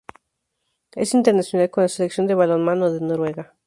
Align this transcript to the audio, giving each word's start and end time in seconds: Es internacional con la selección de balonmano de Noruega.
Es 0.95 1.13
internacional 1.13 1.69
con 1.69 1.83
la 1.83 1.87
selección 1.87 2.25
de 2.25 2.33
balonmano 2.33 2.91
de 2.91 3.01
Noruega. 3.01 3.53